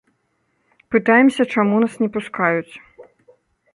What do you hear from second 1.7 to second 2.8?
нас не пускаюць.